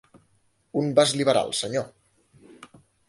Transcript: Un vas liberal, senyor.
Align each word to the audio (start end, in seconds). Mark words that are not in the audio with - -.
Un 0.81 0.89
vas 0.99 1.13
liberal, 1.19 1.53
senyor. 1.59 1.87